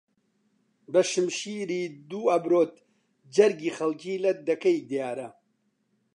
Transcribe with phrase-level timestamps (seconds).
[0.91, 2.73] بەشمشیری دوو ئەبرۆت
[3.35, 5.29] جەرگی خەڵکی لەت دەکەی دیارە